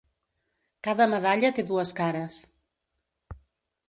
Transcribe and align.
Cada 0.87 1.05
medalla 1.11 1.51
té 1.59 1.65
dues 1.73 1.91
cares. 1.99 2.39